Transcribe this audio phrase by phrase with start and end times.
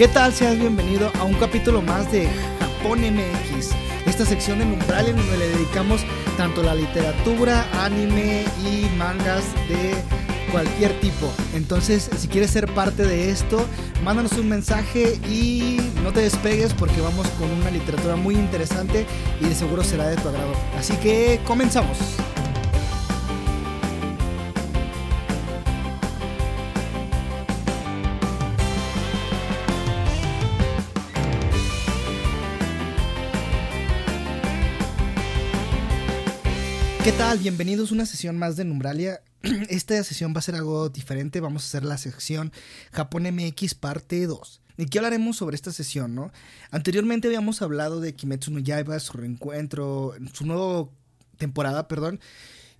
[0.00, 0.32] ¿Qué tal?
[0.32, 2.26] Seas bienvenido a un capítulo más de
[2.58, 3.68] Japón MX,
[4.06, 6.00] esta sección de Umbral en donde le dedicamos
[6.38, 9.92] tanto la literatura, anime y mangas de
[10.52, 11.30] cualquier tipo.
[11.52, 13.62] Entonces, si quieres ser parte de esto,
[14.02, 19.04] mándanos un mensaje y no te despegues porque vamos con una literatura muy interesante
[19.38, 20.54] y de seguro será de tu agrado.
[20.78, 21.98] Así que comenzamos.
[37.10, 37.38] ¿Qué tal?
[37.40, 39.20] Bienvenidos a una sesión más de Numbralia.
[39.68, 41.40] Esta sesión va a ser algo diferente.
[41.40, 42.52] Vamos a hacer la sección
[42.92, 44.60] Japón MX parte 2.
[44.76, 46.30] ¿Y qué hablaremos sobre esta sesión, no?
[46.70, 50.88] Anteriormente habíamos hablado de Kimetsu no Yaiba, su reencuentro, su nueva
[51.36, 52.20] temporada, perdón.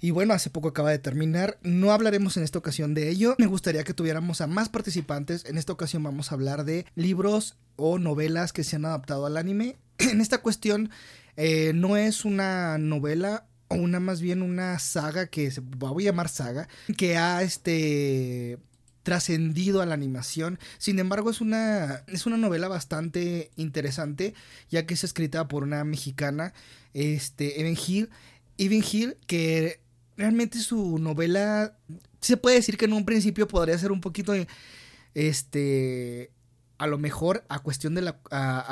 [0.01, 1.59] Y bueno, hace poco acaba de terminar.
[1.63, 3.35] No hablaremos en esta ocasión de ello.
[3.37, 5.45] Me gustaría que tuviéramos a más participantes.
[5.45, 9.37] En esta ocasión vamos a hablar de libros o novelas que se han adaptado al
[9.37, 9.77] anime.
[9.99, 10.91] En esta cuestión
[11.37, 16.29] eh, no es una novela una más bien una saga que se voy a llamar
[16.29, 18.59] saga que ha este
[19.03, 20.59] trascendido a la animación.
[20.79, 24.35] Sin embargo, es una es una novela bastante interesante
[24.71, 26.53] ya que es escrita por una mexicana,
[26.95, 28.11] este Evan Hill,
[28.59, 29.81] Evan Hill que
[30.17, 31.77] realmente su novela
[32.21, 34.35] se puede decir que en un principio podría ser un poquito
[35.15, 36.31] este
[36.79, 38.65] a lo mejor a cuestión de la a,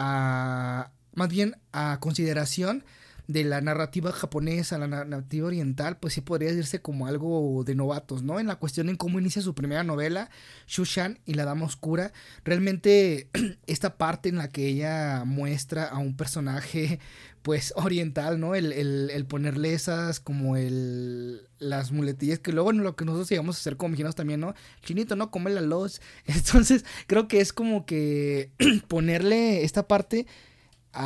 [0.89, 2.85] a más bien a consideración
[3.29, 8.23] de la narrativa japonesa, la narrativa oriental, pues sí podría decirse como algo de novatos,
[8.23, 8.41] ¿no?
[8.41, 10.31] En la cuestión en cómo inicia su primera novela,
[10.67, 12.13] Shushan y la Dama Oscura,
[12.43, 13.29] realmente
[13.67, 17.01] esta parte en la que ella muestra a un personaje,
[17.43, 18.55] pues oriental, ¿no?
[18.55, 23.61] El, el, ponerle esas como el las muletillas que luego lo que nosotros íbamos a
[23.61, 24.55] hacer como mexicanos también, ¿no?
[24.83, 25.31] Chinito, ¿no?
[25.31, 26.01] Come la luz.
[26.25, 28.53] Entonces, creo que es como que
[28.89, 30.27] ponerle esta parte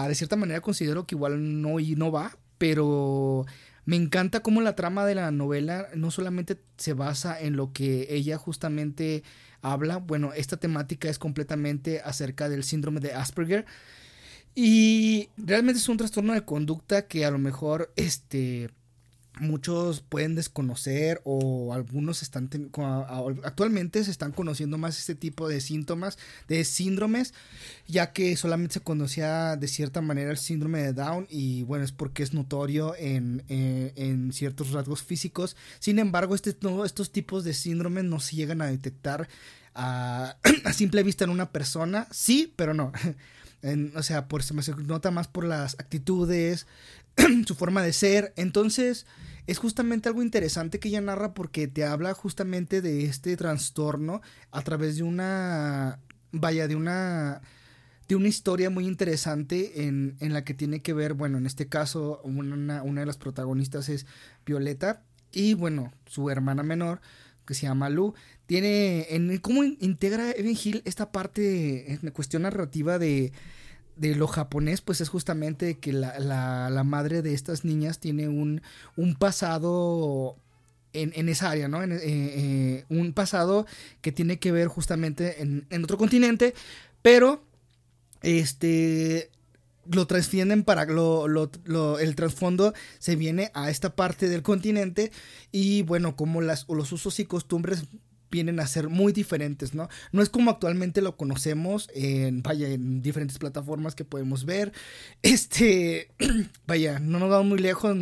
[0.08, 3.44] de cierta manera considero que igual no, y no va, pero
[3.84, 8.06] me encanta cómo la trama de la novela no solamente se basa en lo que
[8.10, 9.22] ella justamente
[9.60, 13.66] habla, bueno, esta temática es completamente acerca del síndrome de Asperger
[14.54, 18.70] y realmente es un trastorno de conducta que a lo mejor este
[19.40, 22.50] muchos pueden desconocer o algunos están
[23.42, 27.32] actualmente se están conociendo más este tipo de síntomas de síndromes
[27.86, 31.92] ya que solamente se conocía de cierta manera el síndrome de Down y bueno es
[31.92, 35.56] porque es notorio en, en, ciertos rasgos físicos.
[35.78, 39.28] Sin embargo este, estos tipos de síndromes no se llegan a detectar
[39.74, 42.06] a, a simple vista en una persona.
[42.10, 42.92] Sí pero no.
[43.94, 46.66] O sea por se nota más por las actitudes
[47.46, 48.32] su forma de ser.
[48.36, 49.06] Entonces,
[49.46, 54.62] es justamente algo interesante que ella narra porque te habla justamente de este trastorno a
[54.62, 55.98] través de una,
[56.30, 57.42] vaya, de una,
[58.08, 61.68] de una historia muy interesante en, en la que tiene que ver, bueno, en este
[61.68, 64.06] caso, una, una de las protagonistas es
[64.46, 65.02] Violeta
[65.32, 67.00] y, bueno, su hermana menor
[67.46, 68.14] que se llama Lu,
[68.46, 73.32] tiene en cómo integra Evan Hill esta parte, en cuestión narrativa de
[73.96, 78.62] de lo japonés, pues es justamente que la, la, madre de estas niñas tiene un,
[78.96, 80.36] un pasado
[80.92, 81.82] en, en, esa área, ¿no?
[81.82, 83.66] En, eh, eh, un pasado
[84.00, 86.54] que tiene que ver justamente en, en otro continente,
[87.02, 87.42] pero
[88.22, 89.30] este
[89.90, 95.10] lo transfienden para lo, lo, el trasfondo se viene a esta parte del continente
[95.50, 97.86] y bueno como las los usos y costumbres
[98.32, 99.88] vienen a ser muy diferentes, ¿no?
[100.10, 104.72] No es como actualmente lo conocemos en, vaya, en diferentes plataformas que podemos ver.
[105.22, 106.10] Este,
[106.66, 107.96] vaya, no nos vamos muy lejos.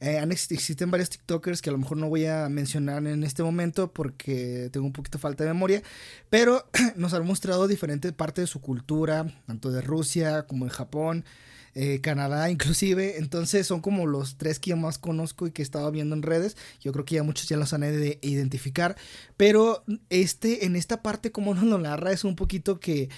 [0.00, 3.92] Eh, existen varios TikTokers que a lo mejor no voy a mencionar en este momento
[3.92, 5.82] porque tengo un poquito falta de memoria,
[6.30, 11.24] pero nos han mostrado diferentes partes de su cultura, tanto de Rusia como de Japón.
[11.74, 13.18] Eh, Canadá inclusive.
[13.18, 16.22] Entonces son como los tres que yo más conozco y que he estado viendo en
[16.22, 16.56] redes.
[16.80, 18.96] Yo creo que ya muchos ya los han de identificar.
[19.36, 23.08] Pero este, en esta parte como nos lo narra es un poquito que...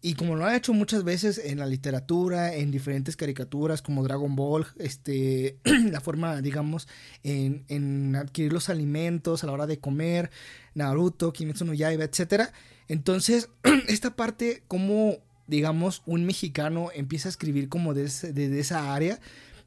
[0.00, 4.36] Y como lo ha hecho muchas veces en la literatura, en diferentes caricaturas como Dragon
[4.36, 5.58] Ball, este,
[5.90, 6.86] la forma, digamos,
[7.24, 10.30] en, en, adquirir los alimentos a la hora de comer,
[10.74, 12.50] Naruto, Kimetsu no Yaiba, etc.
[12.86, 13.48] Entonces,
[13.88, 15.18] esta parte, como
[15.48, 19.18] digamos, un mexicano empieza a escribir como desde de, esa área,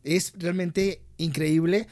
[0.03, 1.87] es realmente increíble.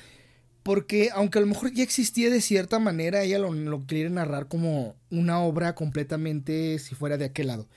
[0.63, 4.47] Porque aunque a lo mejor ya existía de cierta manera, ella lo, lo quiere narrar
[4.47, 7.67] como una obra completamente si fuera de aquel lado.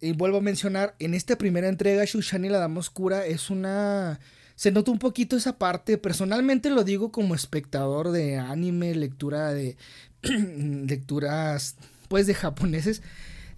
[0.00, 4.18] Y vuelvo a mencionar, en esta primera entrega, Shushani la Dama Oscura es una...
[4.56, 9.76] Se nota un poquito esa parte, personalmente lo digo como espectador de anime, lectura de...
[10.22, 11.76] lecturas
[12.08, 13.02] pues de japoneses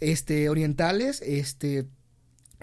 [0.00, 1.87] este, orientales, este,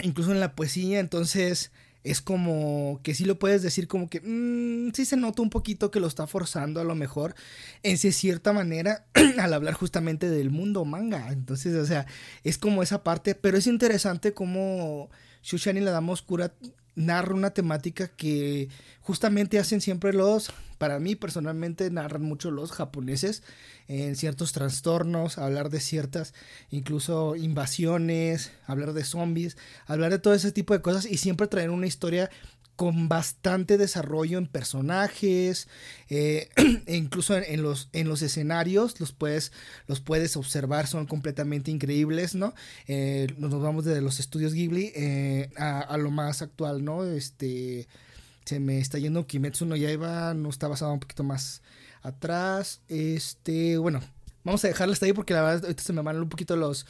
[0.01, 1.71] incluso en la poesía, entonces
[2.03, 5.91] es como que sí lo puedes decir como que mmm, sí se nota un poquito
[5.91, 7.35] que lo está forzando a lo mejor
[7.83, 9.05] en cierta manera
[9.39, 11.31] al hablar justamente del mundo manga.
[11.31, 12.07] Entonces, o sea,
[12.43, 15.09] es como esa parte, pero es interesante como
[15.43, 16.53] Shushani la Dama Oscura
[16.95, 18.69] narra una temática que
[19.01, 23.43] justamente hacen siempre los, para mí personalmente narran mucho los japoneses
[23.87, 26.33] en ciertos trastornos, hablar de ciertas
[26.69, 31.69] incluso invasiones, hablar de zombies, hablar de todo ese tipo de cosas y siempre traer
[31.69, 32.29] una historia
[32.81, 35.67] con bastante desarrollo en personajes,
[36.09, 36.49] eh,
[36.87, 39.51] e incluso en, los, en los escenarios, los puedes,
[39.85, 42.55] los puedes observar, son completamente increíbles, ¿no?
[42.87, 47.03] Eh, nos vamos desde los estudios Ghibli eh, a, lo más actual, ¿no?
[47.03, 47.87] Este,
[48.45, 51.61] se me está yendo Kimetsu no Yaiba, no está basado un poquito más
[52.01, 54.01] atrás, este, bueno,
[54.43, 56.87] vamos a dejarla hasta ahí porque la verdad ahorita se me van un poquito los,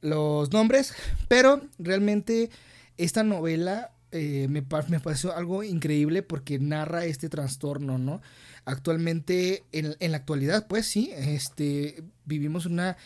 [0.00, 0.94] los nombres,
[1.26, 2.50] pero realmente
[2.98, 8.20] esta novela eh, me, me, pareció algo increíble porque narra este trastorno, ¿no?
[8.66, 12.98] Actualmente, en, en, la actualidad, pues sí, este, vivimos una...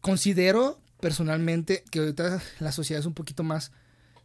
[0.00, 3.70] Considero personalmente que ahorita la sociedad es un poquito más,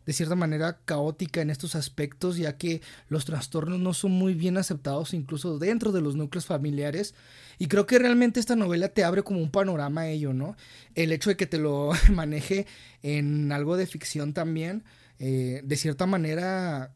[0.06, 4.58] de cierta manera, caótica en estos aspectos, ya que los trastornos no son muy bien
[4.58, 7.14] aceptados incluso dentro de los núcleos familiares.
[7.60, 10.56] Y creo que realmente esta novela te abre como un panorama a ello, ¿no?
[10.96, 12.68] El hecho de que te lo maneje
[13.04, 14.84] en algo de ficción también
[15.24, 16.96] eh, de cierta manera,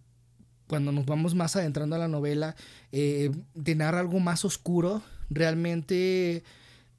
[0.66, 2.56] cuando nos vamos más adentrando a la novela,
[2.92, 6.44] eh, de narrar algo más oscuro, realmente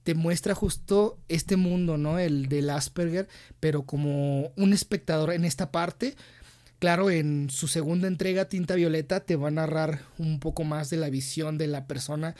[0.04, 2.20] te muestra justo este mundo, ¿no?
[2.20, 3.28] El del Asperger,
[3.58, 6.14] pero como un espectador en esta parte.
[6.78, 10.98] Claro, en su segunda entrega, Tinta Violeta, te va a narrar un poco más de
[10.98, 12.36] la visión de la persona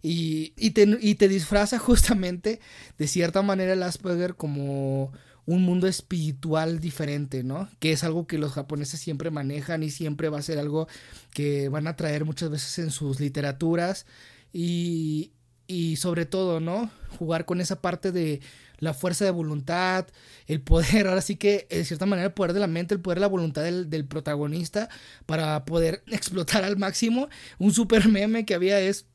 [0.00, 2.60] y, y, te, y te disfraza justamente
[2.98, 5.12] de cierta manera el Asperger como
[5.48, 7.70] un mundo espiritual diferente, ¿no?
[7.78, 10.88] Que es algo que los japoneses siempre manejan y siempre va a ser algo
[11.32, 14.04] que van a traer muchas veces en sus literaturas
[14.52, 15.32] y,
[15.66, 16.90] y sobre todo, ¿no?
[17.18, 18.42] Jugar con esa parte de
[18.78, 20.06] la fuerza de voluntad,
[20.48, 23.16] el poder, ahora sí que de cierta manera el poder de la mente, el poder
[23.16, 24.90] de la voluntad del, del protagonista
[25.24, 27.30] para poder explotar al máximo.
[27.58, 29.06] Un super meme que había es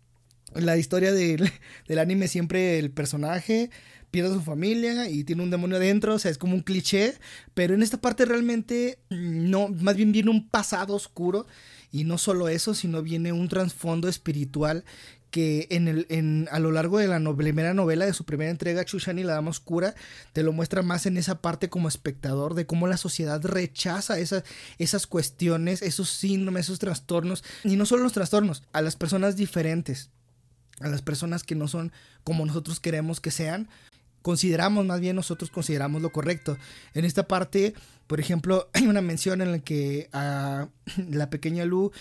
[0.55, 1.51] la historia del,
[1.87, 3.69] del anime siempre el personaje
[4.13, 7.15] pierde a su familia y tiene un demonio adentro, o sea, es como un cliché,
[7.55, 11.47] pero en esta parte realmente mm, no, más bien viene un pasado oscuro
[11.91, 14.85] y no solo eso, sino viene un trasfondo espiritual
[15.31, 18.85] que en el, en, a lo largo de la primera novela de su primera entrega,
[18.85, 19.95] Chushani, la Dama Oscura,
[20.31, 24.43] te lo muestra más en esa parte como espectador de cómo la sociedad rechaza esas,
[24.77, 30.11] esas cuestiones, esos síndromes, esos trastornos, y no solo los trastornos, a las personas diferentes,
[30.81, 31.91] a las personas que no son
[32.23, 33.69] como nosotros queremos que sean,
[34.23, 36.57] consideramos, más bien nosotros consideramos lo correcto.
[36.95, 37.75] En esta parte,
[38.07, 41.91] por ejemplo, hay una mención en la que la pequeña Lu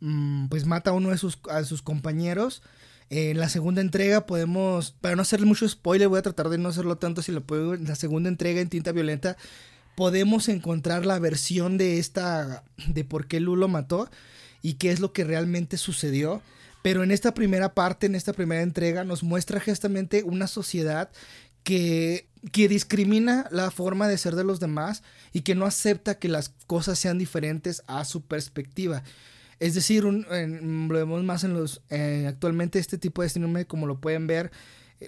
[0.00, 2.62] mm, pues mata a uno de sus, a sus compañeros.
[3.10, 6.70] En la segunda entrega podemos, para no hacerle mucho spoiler, voy a tratar de no
[6.70, 7.74] hacerlo tanto si lo puedo.
[7.74, 9.36] En la segunda entrega en Tinta Violenta
[9.94, 14.08] podemos encontrar la versión de esta, de por qué Lu lo mató
[14.62, 16.40] y qué es lo que realmente sucedió.
[16.82, 21.10] Pero en esta primera parte, en esta primera entrega, nos muestra justamente una sociedad
[21.62, 25.02] que, discrimina la forma de ser de los demás
[25.32, 29.02] y que no acepta que las cosas sean diferentes a su perspectiva.
[29.60, 30.26] Es decir, un,
[30.88, 31.82] lo vemos más en los
[32.26, 34.50] actualmente este tipo de síndrome como lo pueden ver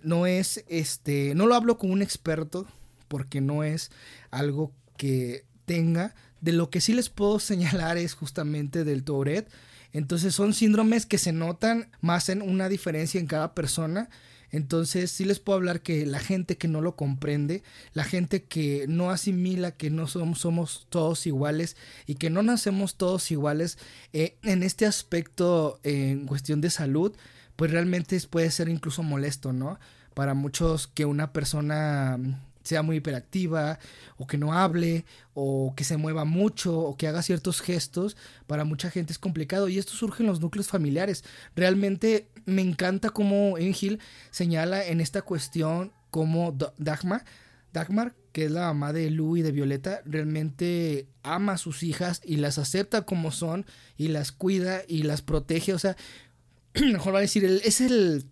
[0.03, 2.67] no es este no lo hablo con un experto
[3.09, 3.91] porque no es
[4.31, 9.51] algo que tenga de lo que sí les puedo señalar es justamente del Tourette
[9.93, 14.09] entonces son síndromes que se notan más en una diferencia en cada persona
[14.55, 18.87] entonces sí les puedo hablar que la gente que no lo comprende, la gente que
[18.89, 23.79] no asimila que no somos, somos todos iguales y que no nacemos todos iguales
[24.13, 27.17] eh, en este aspecto en cuestión de salud,
[27.57, 29.81] pues realmente puede ser incluso molesto, ¿no?
[30.15, 32.17] Para muchos que una persona
[32.65, 33.79] sea muy hiperactiva
[34.17, 35.05] o que no hable
[35.35, 38.17] o que se mueva mucho o que haga ciertos gestos,
[38.47, 41.25] para mucha gente es complicado y esto surge en los núcleos familiares.
[41.55, 47.25] Realmente me encanta cómo Engil señala en esta cuestión cómo Dagmar,
[47.73, 52.21] Dagmar, que es la mamá de Lu y de Violeta, realmente ama a sus hijas
[52.25, 53.67] y las acepta como son
[53.97, 55.97] y las cuida y las protege, o sea,
[56.75, 58.27] mejor va a decir, es el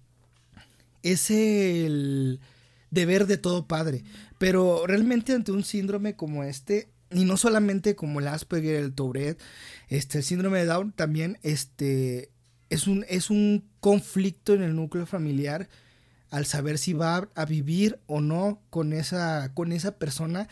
[1.02, 2.40] es el
[2.92, 4.04] deber de todo padre.
[4.38, 9.40] Pero realmente ante un síndrome como este, y no solamente como el Asperger, el Tourette,
[9.88, 12.30] este, el síndrome de Down también este,
[12.70, 15.68] es, un, es un conflicto en el núcleo familiar
[16.30, 20.48] al saber si va a vivir o no con esa, con esa persona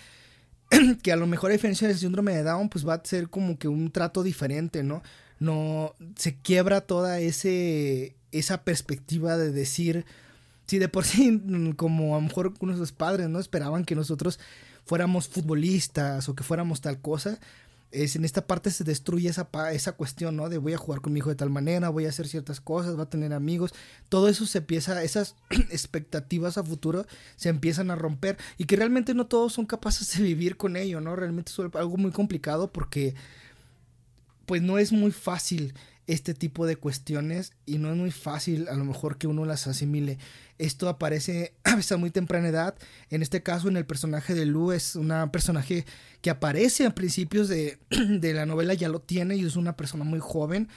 [1.02, 3.59] que a lo mejor a diferencia del síndrome de Down, pues va a ser como
[3.59, 5.02] que un trato diferente, ¿no?
[5.38, 10.04] No se quiebra toda ese, esa perspectiva de decir,
[10.71, 11.43] si de por sí,
[11.77, 13.41] como a lo mejor nuestros padres, ¿no?
[13.41, 14.39] Esperaban que nosotros
[14.85, 17.41] fuéramos futbolistas o que fuéramos tal cosa,
[17.91, 20.49] es, en esta parte se destruye esa, esa cuestión, ¿no?
[20.49, 22.97] De voy a jugar con mi hijo de tal manera, voy a hacer ciertas cosas,
[22.97, 23.75] va a tener amigos.
[24.09, 25.35] Todo eso se empieza, esas
[25.71, 30.23] expectativas a futuro se empiezan a romper y que realmente no todos son capaces de
[30.23, 31.17] vivir con ello, ¿no?
[31.17, 33.17] Realmente es algo muy complicado porque
[34.47, 35.75] pues no es muy fácil
[36.07, 39.66] este tipo de cuestiones y no es muy fácil a lo mejor que uno las
[39.66, 40.19] asimile.
[40.59, 42.75] Esto aparece a veces a muy temprana edad.
[43.11, 45.85] En este caso, en el personaje de Lu, es una personaje
[46.21, 50.04] que aparece a principios de, de la novela, ya lo tiene y es una persona
[50.04, 50.69] muy joven.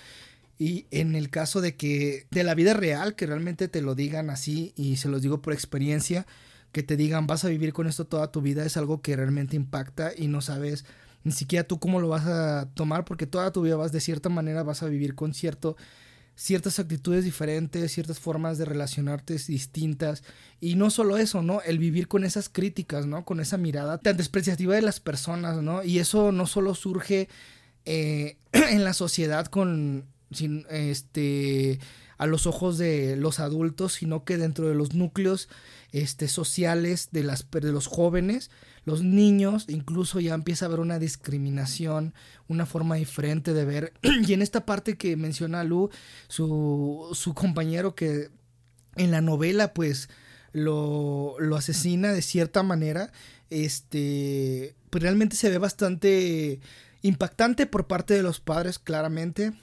[0.59, 4.29] Y en el caso de que de la vida real, que realmente te lo digan
[4.29, 6.27] así, y se los digo por experiencia,
[6.71, 9.55] que te digan vas a vivir con esto toda tu vida, es algo que realmente
[9.55, 10.85] impacta y no sabes
[11.23, 14.29] ni siquiera tú cómo lo vas a tomar, porque toda tu vida vas de cierta
[14.29, 15.77] manera, vas a vivir con cierto,
[16.35, 20.23] ciertas actitudes diferentes, ciertas formas de relacionarte distintas.
[20.59, 21.61] Y no solo eso, ¿no?
[21.61, 23.23] El vivir con esas críticas, ¿no?
[23.25, 25.83] Con esa mirada tan despreciativa de las personas, ¿no?
[25.83, 27.29] Y eso no solo surge
[27.85, 31.79] eh, en la sociedad con, sin, este,
[32.17, 35.49] a los ojos de los adultos, sino que dentro de los núcleos
[35.91, 38.49] este, sociales de, las, de los jóvenes,
[38.85, 42.13] los niños, incluso ya empieza a haber una discriminación,
[42.47, 43.93] una forma diferente de ver.
[44.27, 45.89] y en esta parte que menciona Lu,
[46.27, 48.29] su, su compañero que
[48.95, 50.09] en la novela pues
[50.51, 53.11] lo, lo asesina de cierta manera,
[53.49, 56.59] este, pues realmente se ve bastante
[57.01, 59.53] impactante por parte de los padres, claramente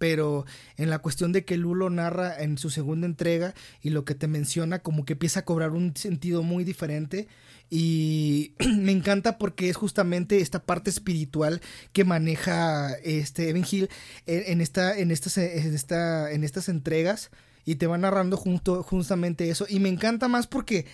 [0.00, 0.46] pero
[0.78, 3.52] en la cuestión de que Lulo narra en su segunda entrega
[3.82, 7.28] y lo que te menciona como que empieza a cobrar un sentido muy diferente.
[7.68, 11.60] Y me encanta porque es justamente esta parte espiritual
[11.92, 13.90] que maneja este Evan Hill
[14.24, 17.30] en, esta, en, estas, en, esta, en estas entregas
[17.66, 19.66] y te va narrando junto, justamente eso.
[19.68, 20.86] Y me encanta más porque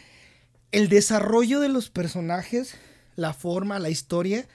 [0.73, 2.75] el desarrollo de los personajes,
[3.15, 4.49] la forma, la historia,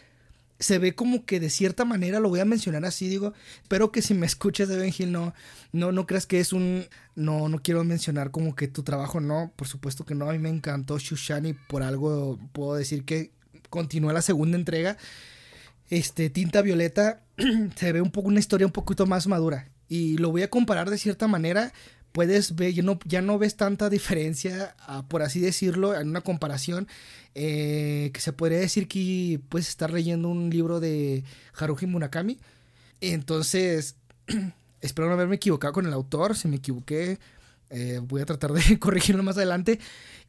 [0.61, 4.01] se ve como que de cierta manera, lo voy a mencionar así, digo, espero que
[4.01, 5.33] si me escuchas Ben Hill no,
[5.71, 9.51] no, no creas que es un, no, no quiero mencionar como que tu trabajo, no,
[9.55, 13.31] por supuesto que no, a mí me encantó Shushani, por algo puedo decir que
[13.69, 14.97] continúa la segunda entrega,
[15.89, 17.23] este, Tinta Violeta,
[17.75, 20.89] se ve un poco una historia un poquito más madura, y lo voy a comparar
[20.89, 21.73] de cierta manera,
[22.11, 26.21] puedes ver, ya no, ya no ves tanta diferencia, ah, por así decirlo, en una
[26.21, 26.87] comparación
[27.35, 31.23] eh, que se podría decir que puedes estar leyendo un libro de
[31.57, 32.39] Haruhi Murakami.
[32.99, 33.95] Entonces,
[34.81, 36.35] espero no haberme equivocado con el autor.
[36.35, 37.19] Si me equivoqué,
[37.71, 39.79] eh, voy a tratar de corregirlo más adelante.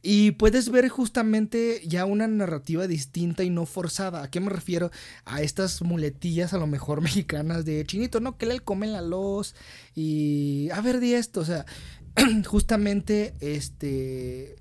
[0.01, 4.23] Y puedes ver justamente ya una narrativa distinta y no forzada.
[4.23, 4.91] ¿A qué me refiero?
[5.25, 8.37] A estas muletillas a lo mejor mexicanas de chinito, ¿no?
[8.37, 9.55] Que le comen la luz
[9.95, 10.69] y...
[10.73, 11.41] A ver, di esto.
[11.41, 11.65] O sea,
[12.45, 14.57] justamente este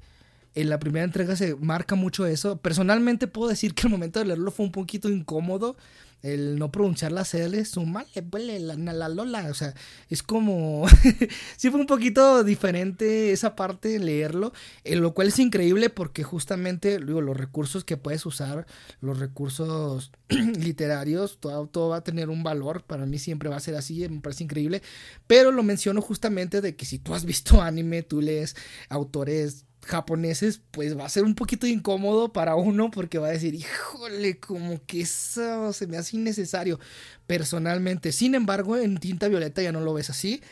[0.54, 2.58] en la primera entrega se marca mucho eso.
[2.58, 5.76] Personalmente puedo decir que el momento de leerlo fue un poquito incómodo.
[6.22, 9.48] El no pronunciar las L, su mal, la, la, lola.
[9.50, 9.74] O sea,
[10.08, 10.86] es como.
[11.56, 14.52] sí, fue un poquito diferente esa parte leerlo.
[14.84, 18.66] En lo cual es increíble porque justamente, digo, los recursos que puedes usar,
[19.00, 22.84] los recursos literarios, todo, todo va a tener un valor.
[22.84, 24.82] Para mí siempre va a ser así, me parece increíble.
[25.26, 28.54] Pero lo menciono justamente de que si tú has visto anime, tú lees
[28.88, 33.54] autores japoneses, pues va a ser un poquito incómodo para uno porque va a decir,
[33.54, 36.78] híjole, como que eso se me hace innecesario
[37.26, 38.12] personalmente.
[38.12, 40.42] Sin embargo, en Tinta Violeta ya no lo ves así.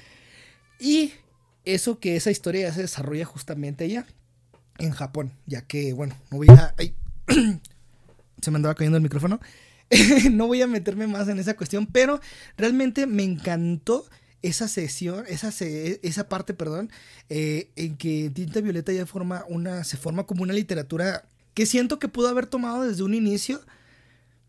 [0.78, 1.12] Y
[1.64, 4.06] eso que esa historia ya se desarrolla justamente allá
[4.78, 6.74] en Japón, ya que, bueno, no voy a...
[8.40, 9.40] se me andaba cayendo el micrófono.
[10.30, 12.20] no voy a meterme más en esa cuestión, pero
[12.56, 14.06] realmente me encantó
[14.42, 16.90] esa sesión, esa, esa parte, perdón,
[17.28, 21.98] eh, en que Tinta Violeta ya forma una, se forma como una literatura que siento
[21.98, 23.60] que pudo haber tomado desde un inicio,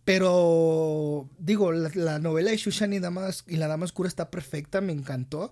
[0.06, 4.94] pero digo, la, novela de Shushan y, Damas, y la Dama Oscura está perfecta, me
[4.94, 5.52] encantó,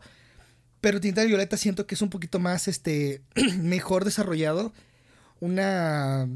[0.81, 3.21] pero Tinta Violeta siento que es un poquito más, este,
[3.57, 4.73] mejor desarrollado,
[5.41, 6.29] una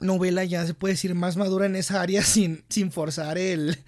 [0.00, 3.78] novela ya se puede decir más madura en esa área sin, sin forzar el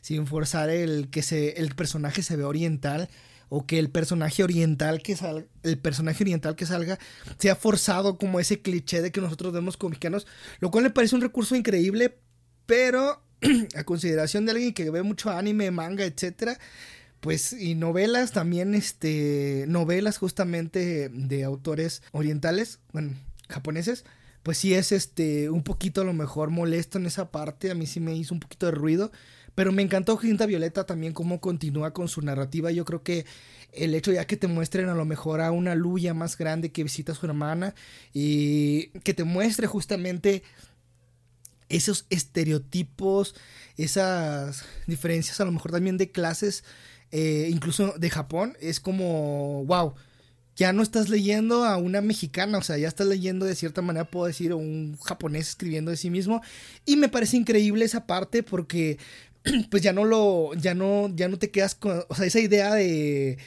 [0.00, 3.08] sin forzar el que se, el personaje se vea oriental
[3.48, 6.98] o que el personaje oriental que salga, el personaje oriental que salga
[7.38, 10.26] sea forzado como ese cliché de que nosotros vemos como mexicanos,
[10.60, 12.16] lo cual me parece un recurso increíble,
[12.66, 13.22] pero
[13.76, 16.58] a consideración de alguien que ve mucho anime, manga, etcétera,
[17.20, 23.14] pues y novelas también este novelas justamente de autores orientales bueno
[23.48, 24.04] japoneses
[24.42, 27.86] pues sí es este un poquito a lo mejor molesto en esa parte a mí
[27.86, 29.12] sí me hizo un poquito de ruido
[29.60, 33.26] pero me encantó Ginta Violeta también cómo continúa con su narrativa yo creo que
[33.74, 36.82] el hecho ya que te muestren a lo mejor a una Luya más grande que
[36.82, 37.74] visita a su hermana
[38.14, 40.42] y que te muestre justamente
[41.68, 43.34] esos estereotipos,
[43.76, 46.64] esas diferencias a lo mejor también de clases,
[47.10, 49.92] eh, incluso de Japón, es como, wow,
[50.60, 54.10] ya no estás leyendo a una mexicana, o sea, ya estás leyendo de cierta manera,
[54.10, 56.42] puedo decir, un japonés escribiendo de sí mismo.
[56.84, 58.98] Y me parece increíble esa parte porque
[59.70, 62.74] pues ya no lo, ya no, ya no te quedas con, o sea, esa idea
[62.74, 63.38] de,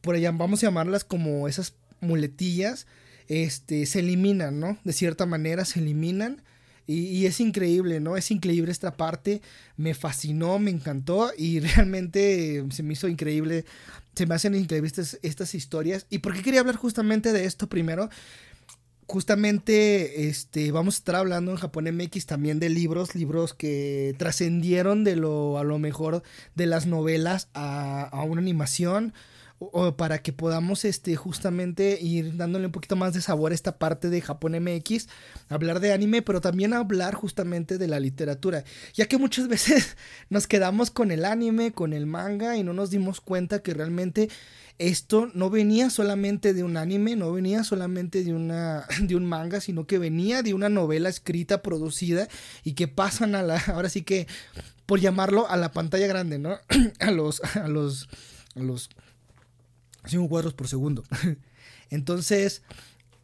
[0.00, 2.86] por allá vamos a llamarlas como esas muletillas,
[3.28, 4.78] este, se eliminan, ¿no?
[4.84, 6.42] De cierta manera se eliminan.
[6.88, 8.16] Y, es increíble, ¿no?
[8.16, 9.42] Es increíble esta parte.
[9.76, 13.64] Me fascinó, me encantó y realmente se me hizo increíble.
[14.14, 16.06] Se me hacen increíbles estas, historias.
[16.10, 18.08] ¿Y por qué quería hablar justamente de esto primero?
[19.06, 25.04] Justamente este, vamos a estar hablando en Japón MX también de libros, libros que trascendieron
[25.04, 26.24] de lo, a lo mejor,
[26.56, 29.14] de las novelas a, a una animación
[29.58, 33.78] o para que podamos este justamente ir dándole un poquito más de sabor a esta
[33.78, 35.08] parte de Japón MX,
[35.48, 39.96] hablar de anime, pero también hablar justamente de la literatura, ya que muchas veces
[40.28, 44.28] nos quedamos con el anime, con el manga y no nos dimos cuenta que realmente
[44.78, 49.60] esto no venía solamente de un anime, no venía solamente de una de un manga,
[49.60, 52.28] sino que venía de una novela escrita, producida
[52.64, 54.26] y que pasan a la ahora sí que
[54.84, 56.58] por llamarlo a la pantalla grande, ¿no?
[57.00, 58.08] a los a los
[58.54, 58.90] a los
[60.06, 61.04] 5 cuadros por segundo.
[61.90, 62.62] entonces,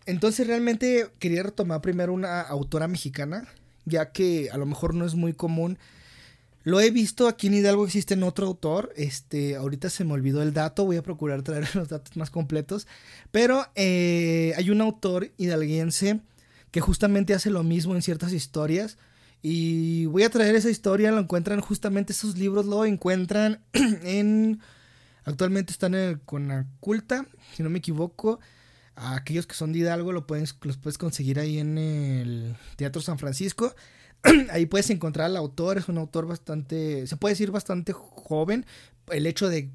[0.06, 3.49] entonces realmente quería retomar primero una autora mexicana,
[3.85, 5.78] ya que a lo mejor no es muy común.
[6.64, 10.52] Lo he visto aquí en Hidalgo existe otro autor, este, ahorita se me olvidó el
[10.52, 12.87] dato, voy a procurar traer los datos más completos,
[13.31, 16.21] pero eh, hay un autor hidalguense
[16.71, 18.97] que justamente hace lo mismo en ciertas historias
[19.43, 24.60] y voy a traer esa historia, lo encuentran justamente esos libros, lo encuentran en
[25.25, 28.41] Actualmente están en el Conaculta, si no me equivoco.
[28.95, 33.00] A aquellos que son de Hidalgo lo puedes, los puedes conseguir ahí en el Teatro
[33.00, 33.75] San Francisco.
[34.50, 38.67] ahí puedes encontrar al autor, es un autor bastante, se puede decir bastante joven.
[39.11, 39.71] El hecho de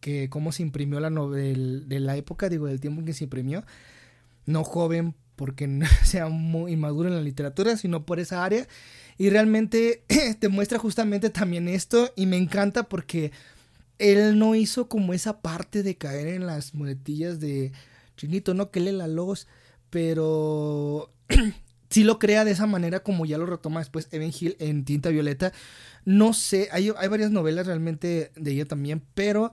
[0.00, 3.24] que cómo se imprimió la novela de la época, digo, del tiempo en que se
[3.24, 3.64] imprimió.
[4.44, 5.68] No joven porque
[6.04, 8.66] sea muy inmaduro en la literatura, sino por esa área.
[9.18, 10.04] Y realmente
[10.38, 13.32] te muestra justamente también esto y me encanta porque
[13.98, 17.72] él no hizo como esa parte de caer en las muletillas de
[18.16, 19.46] chinito, no que lee la luz,
[19.90, 21.12] pero
[21.90, 25.10] sí lo crea de esa manera como ya lo retoma después Evan Hill en Tinta
[25.10, 25.52] Violeta.
[26.04, 29.52] No sé, hay, hay varias novelas realmente de ella también, pero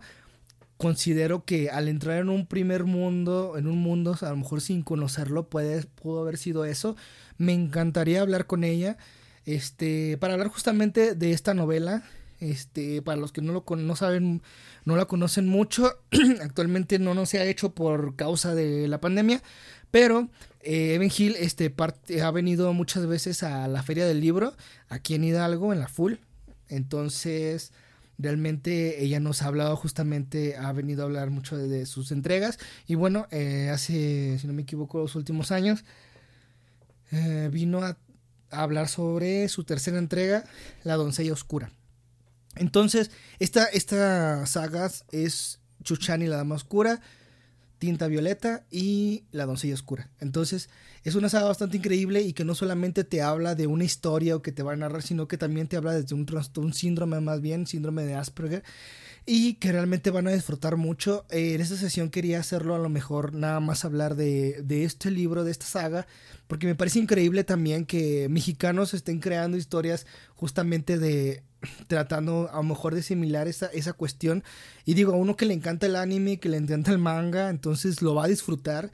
[0.77, 4.83] considero que al entrar en un primer mundo, en un mundo a lo mejor sin
[4.83, 6.95] conocerlo, puede, pudo haber sido eso.
[7.37, 8.97] Me encantaría hablar con ella,
[9.45, 12.03] este, para hablar justamente de esta novela
[12.43, 14.41] este, para los que no lo no saben,
[14.85, 15.99] no la conocen mucho,
[16.41, 19.41] actualmente no, no se ha hecho por causa de la pandemia,
[19.91, 20.29] pero
[20.63, 21.73] eh, Evan Hill este,
[22.21, 24.55] ha venido muchas veces a la Feria del Libro,
[24.89, 26.15] aquí en Hidalgo, en la Full.
[26.69, 27.71] Entonces,
[28.17, 32.59] realmente ella nos ha hablado justamente, ha venido a hablar mucho de, sus entregas.
[32.87, 35.83] Y bueno, eh, hace, si no me equivoco, los últimos años,
[37.11, 37.97] eh, vino a
[38.49, 40.45] hablar sobre su tercera entrega,
[40.83, 41.71] La doncella oscura.
[42.55, 47.01] Entonces, esta, esta saga es Chuchani la Dama Oscura,
[47.83, 50.09] Tinta Violeta y La Doncella Oscura.
[50.21, 50.69] Entonces,
[51.03, 54.41] es una saga bastante increíble y que no solamente te habla de una historia o
[54.41, 57.67] que te va a narrar, sino que también te habla de un, síndrome más bien,
[57.67, 58.63] síndrome de Asperger,
[59.25, 61.25] y que realmente van a disfrutar mucho.
[61.29, 65.43] Eh, en esta sesión quería hacerlo a lo mejor nada más hablar de este libro,
[65.43, 66.07] de esta saga,
[66.47, 71.43] porque me parece increíble también que mexicanos estén creando historias justamente de
[71.87, 74.43] tratando a lo mejor de similar esa, esa cuestión.
[74.85, 78.01] Y digo, a uno que le encanta el anime, que le encanta el manga, entonces
[78.01, 78.91] lo va a disfrutar.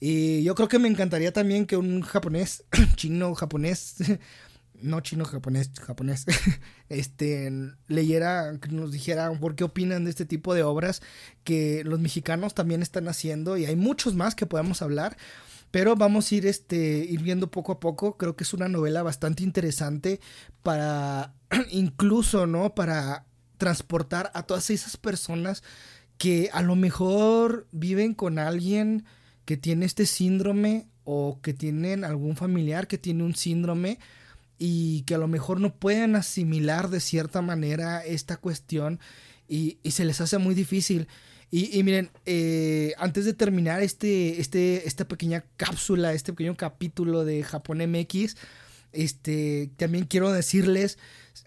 [0.00, 2.64] Y yo creo que me encantaría también que un japonés,
[2.96, 3.96] chino, japonés,
[4.82, 6.24] no chino, japonés, japonés,
[6.88, 7.52] este,
[7.86, 11.02] leyera, que nos dijera por qué opinan de este tipo de obras
[11.44, 15.16] que los mexicanos también están haciendo y hay muchos más que podemos hablar.
[15.70, 18.16] Pero vamos a ir, este, ir viendo poco a poco.
[18.16, 20.20] Creo que es una novela bastante interesante
[20.62, 21.34] para
[21.70, 22.74] incluso, ¿no?
[22.74, 25.62] Para transportar a todas esas personas
[26.18, 29.04] que a lo mejor viven con alguien
[29.44, 33.98] que tiene este síndrome o que tienen algún familiar que tiene un síndrome
[34.58, 39.00] y que a lo mejor no pueden asimilar de cierta manera esta cuestión
[39.48, 41.08] y, se les hace muy difícil.
[41.52, 47.42] Y, miren, eh, antes de terminar este, este, esta pequeña cápsula, este pequeño capítulo de
[47.42, 48.36] Japón MX,
[48.92, 50.98] este, también quiero decirles,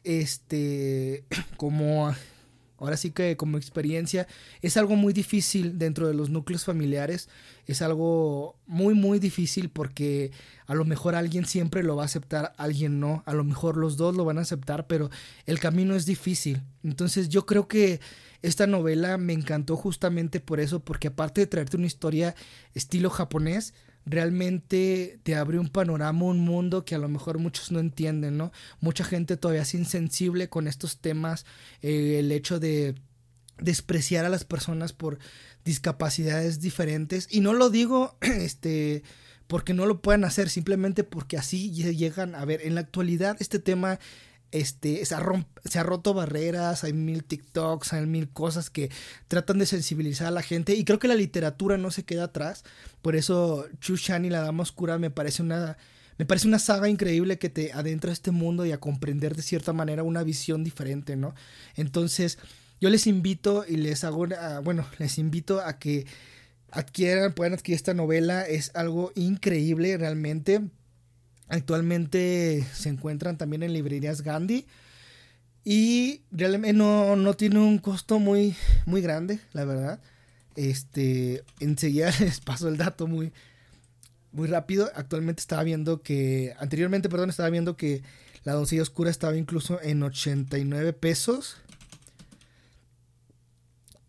[0.04, 1.24] este,
[1.56, 2.14] como
[2.84, 4.28] ahora sí que como experiencia,
[4.62, 7.30] es algo muy difícil dentro de los núcleos familiares,
[7.66, 10.32] es algo muy muy difícil porque
[10.68, 13.98] a lo mejor alguien siempre lo va a aceptar, alguien no, a lo mejor los
[13.98, 15.10] dos lo van a aceptar, pero
[15.46, 16.62] el camino es difícil.
[16.84, 18.00] Entonces yo creo que
[18.42, 22.36] esta novela me encantó justamente por eso, porque aparte de traerte una historia
[22.74, 23.74] estilo japonés,
[24.06, 28.52] realmente te abre un panorama, un mundo que a lo mejor muchos no entienden, ¿no?
[28.80, 31.46] Mucha gente todavía es insensible con estos temas,
[31.82, 32.96] eh, el hecho de
[33.58, 35.20] despreciar a las personas por
[35.64, 39.04] discapacidades diferentes y no lo digo este
[39.48, 43.60] porque no lo puedan hacer simplemente porque así llegan a ver en la actualidad este
[43.60, 44.00] tema
[44.54, 48.92] este, se ha, roto barreras, hay mil TikToks, hay mil cosas que
[49.28, 52.64] tratan de sensibilizar a la gente y creo que la literatura no se queda atrás,
[53.02, 55.78] por eso Chu Shan y la Dama Oscura me parece una...
[56.20, 59.42] Me parece una saga increíble que te adentra a este mundo y a comprender de
[59.42, 61.34] cierta manera una visión diferente, ¿no?
[61.76, 62.38] Entonces,
[62.80, 64.28] yo les invito y les hago,
[64.64, 66.06] bueno, les invito a que
[66.70, 70.62] adquieran, puedan adquirir esta novela, es algo increíble realmente
[71.50, 74.66] Actualmente se encuentran también en librerías Gandhi.
[75.66, 80.00] Y realmente no, no tiene un costo muy, muy grande, la verdad.
[80.56, 83.32] Este, enseguida les paso el dato muy,
[84.32, 84.92] muy rápido.
[84.96, 88.04] Actualmente estaba viendo que, anteriormente, perdón, estaba viendo que
[88.44, 91.58] la doncella oscura estaba incluso en 89 pesos.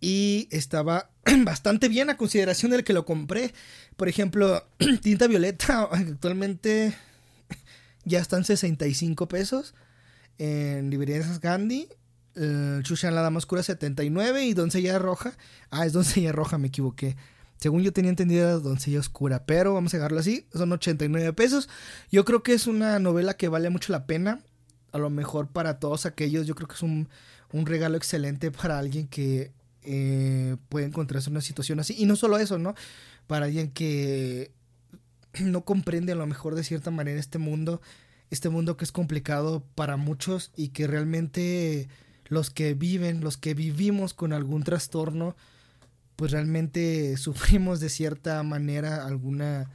[0.00, 1.10] Y estaba
[1.44, 3.54] bastante bien a consideración del que lo compré.
[3.96, 4.66] Por ejemplo,
[5.02, 6.94] tinta violeta actualmente
[8.04, 9.74] ya están 65 pesos.
[10.38, 11.88] En librerías Gandhi,
[12.34, 15.32] eh, Chushan la Dama Oscura 79 y Doncella Roja.
[15.70, 17.16] Ah, es Doncella Roja, me equivoqué.
[17.58, 21.68] Según yo tenía entendido Doncella Oscura, pero vamos a dejarlo así, son 89 pesos.
[22.10, 24.40] Yo creo que es una novela que vale mucho la pena.
[24.92, 27.08] A lo mejor para todos aquellos, yo creo que es un,
[27.52, 31.94] un regalo excelente para alguien que eh, puede encontrarse en una situación así.
[31.96, 32.74] Y no solo eso, ¿no?
[33.26, 34.52] Para alguien que
[35.40, 37.80] no comprende a lo mejor de cierta manera este mundo,
[38.30, 41.88] este mundo que es complicado para muchos y que realmente
[42.26, 45.36] los que viven, los que vivimos con algún trastorno,
[46.16, 49.70] pues realmente sufrimos de cierta manera alguna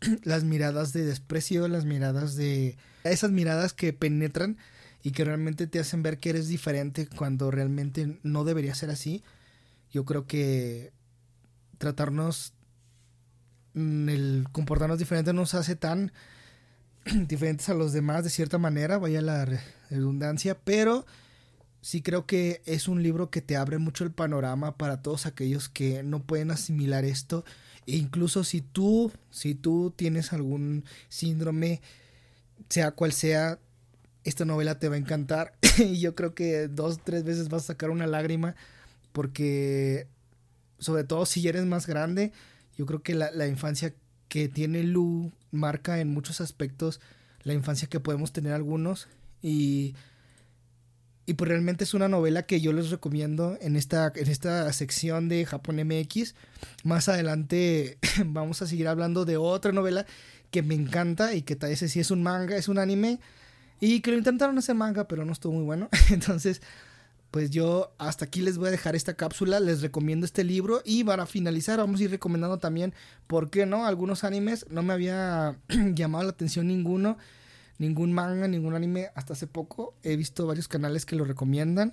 [0.24, 4.58] las miradas de desprecio, las miradas de esas miradas que penetran
[5.02, 9.22] y que realmente te hacen ver que eres diferente cuando realmente no debería ser así.
[9.92, 10.92] Yo creo que
[11.78, 12.55] tratarnos
[13.76, 16.12] el comportarnos diferente nos hace tan
[17.28, 19.46] diferentes a los demás de cierta manera, vaya la
[19.90, 21.06] redundancia, pero
[21.82, 25.68] sí creo que es un libro que te abre mucho el panorama para todos aquellos
[25.68, 27.44] que no pueden asimilar esto.
[27.86, 31.80] E incluso si tú si tú tienes algún síndrome
[32.68, 33.60] sea cual sea
[34.24, 35.54] esta novela te va a encantar.
[35.78, 38.56] Y yo creo que dos tres veces vas a sacar una lágrima
[39.12, 40.08] porque
[40.78, 42.32] sobre todo si eres más grande
[42.76, 43.94] yo creo que la, infancia
[44.28, 47.00] que tiene Lu marca en muchos aspectos
[47.42, 49.08] la infancia que podemos tener algunos
[49.42, 49.94] y
[51.28, 55.28] y pues realmente es una novela que yo les recomiendo en esta, en esta sección
[55.28, 56.36] de Japón MX.
[56.84, 60.06] Más adelante vamos a seguir hablando de otra novela
[60.52, 63.18] que me encanta y que tal vez sí es un manga, es un anime.
[63.80, 65.88] Y que lo intentaron hacer manga, pero no estuvo muy bueno.
[66.10, 66.62] Entonces
[67.36, 71.04] pues yo hasta aquí les voy a dejar esta cápsula, les recomiendo este libro y
[71.04, 72.94] para finalizar vamos a ir recomendando también,
[73.26, 73.84] ¿por qué no?
[73.84, 77.18] Algunos animes, no me había llamado la atención ninguno,
[77.76, 81.92] ningún manga, ningún anime hasta hace poco, he visto varios canales que lo recomiendan,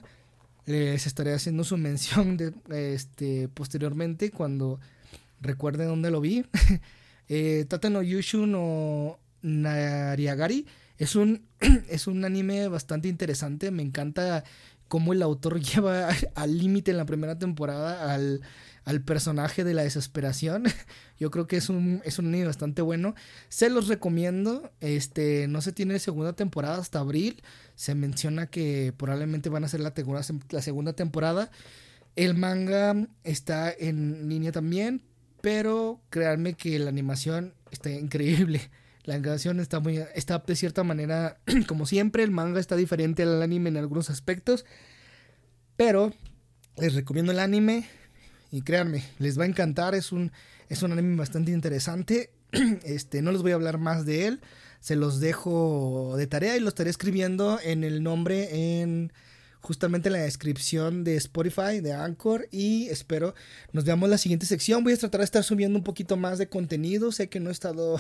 [0.66, 2.38] les estaré haciendo su mención
[2.70, 4.80] este, posteriormente cuando
[5.42, 6.46] recuerden dónde lo vi.
[7.28, 10.66] eh, Tate no Yushu no Nariagari
[10.98, 11.46] es un,
[11.90, 14.44] es un anime bastante interesante, me encanta
[14.94, 18.42] cómo el autor lleva al límite en la primera temporada al,
[19.06, 20.66] personaje de la desesperación.
[21.20, 23.16] Yo creo que es un, es un anime bastante bueno.
[23.50, 24.72] Se los recomiendo.
[24.82, 27.42] Este, no se tiene segunda temporada hasta abril.
[27.74, 29.96] Se menciona que probablemente van a ser la,
[30.52, 31.50] la segunda temporada.
[32.16, 35.02] El manga está en línea también.
[35.42, 38.70] Pero créanme que la animación está increíble.
[39.06, 39.98] La animación está muy.
[40.16, 41.38] está de cierta manera.
[41.68, 44.66] Como siempre, el manga está diferente al anime en algunos aspectos.
[45.76, 46.14] Pero
[46.78, 47.88] les recomiendo el anime.
[48.52, 49.96] Y créanme, les va a encantar.
[49.96, 50.32] Es un,
[50.70, 52.32] es un anime bastante interesante.
[52.84, 54.42] Este, no les voy a hablar más de él.
[54.80, 59.12] Se los dejo de tarea y lo estaré escribiendo en el nombre en
[59.60, 62.48] justamente en la descripción de Spotify, de Anchor.
[62.52, 63.34] Y espero
[63.72, 64.84] nos veamos en la siguiente sección.
[64.84, 67.12] Voy a tratar de estar subiendo un poquito más de contenido.
[67.12, 68.00] Sé que no he estado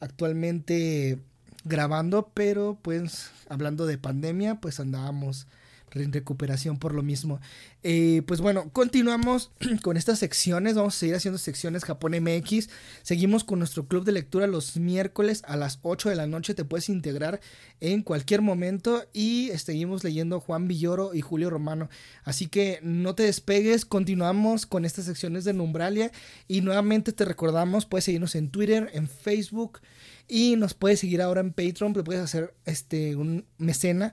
[0.00, 1.18] actualmente
[1.64, 5.46] grabando, pero pues hablando de pandemia, pues andábamos
[5.90, 7.40] recuperación por lo mismo.
[7.82, 10.74] Eh, pues bueno, continuamos con estas secciones.
[10.74, 12.68] Vamos a seguir haciendo secciones Japón MX.
[13.02, 16.54] Seguimos con nuestro club de lectura los miércoles a las 8 de la noche.
[16.54, 17.40] Te puedes integrar
[17.80, 19.04] en cualquier momento.
[19.12, 21.88] Y seguimos leyendo Juan Villoro y Julio Romano.
[22.24, 23.84] Así que no te despegues.
[23.84, 26.10] Continuamos con estas secciones de Numbralia.
[26.48, 29.80] Y nuevamente te recordamos, puedes seguirnos en Twitter, en Facebook.
[30.28, 31.92] Y nos puedes seguir ahora en Patreon.
[31.92, 34.12] Puedes hacer este un mecena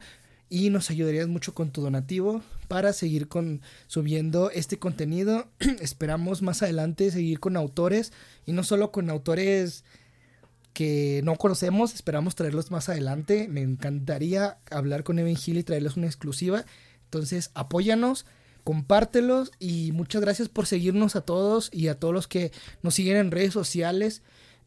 [0.53, 5.47] y nos ayudarías mucho con tu donativo para seguir con subiendo este contenido.
[5.81, 8.13] Esperamos más adelante seguir con autores
[8.45, 9.83] y no solo con autores
[10.71, 13.47] que no conocemos, esperamos traerlos más adelante.
[13.47, 16.65] Me encantaría hablar con Evan Hill y traerles una exclusiva.
[17.05, 18.27] Entonces, apóyanos,
[18.63, 22.51] compártelos y muchas gracias por seguirnos a todos y a todos los que
[22.83, 24.21] nos siguen en redes sociales.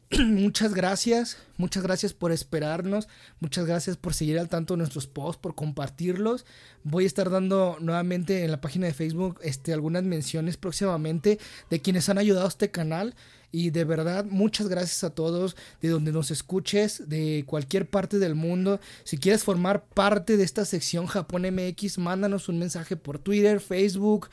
[0.19, 3.09] muchas gracias, muchas gracias por esperarnos,
[3.41, 6.45] muchas gracias por seguir al tanto de nuestros posts, por compartirlos.
[6.83, 11.39] Voy a estar dando nuevamente en la página de Facebook este, algunas menciones próximamente
[11.69, 13.15] de quienes han ayudado a este canal.
[13.51, 18.35] Y de verdad, muchas gracias a todos de donde nos escuches, de cualquier parte del
[18.35, 18.79] mundo.
[19.03, 24.29] Si quieres formar parte de esta sección Japón MX, mándanos un mensaje por Twitter, Facebook,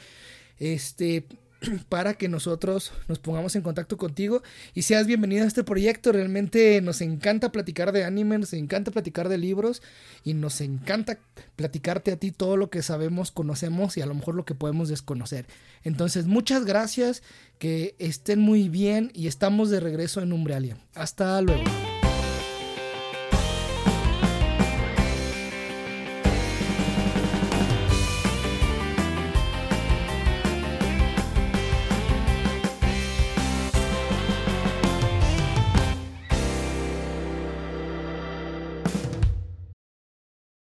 [0.58, 1.26] este,
[1.88, 4.42] para que nosotros nos pongamos en contacto contigo
[4.74, 6.12] y seas bienvenido a este proyecto.
[6.12, 9.82] Realmente nos encanta platicar de anime, nos encanta platicar de libros
[10.22, 11.18] y nos encanta
[11.56, 14.88] platicarte a ti todo lo que sabemos, conocemos y a lo mejor lo que podemos
[14.88, 15.46] desconocer.
[15.82, 17.22] Entonces, muchas gracias,
[17.58, 20.78] que estén muy bien y estamos de regreso en Umbralia.
[20.94, 21.64] Hasta luego.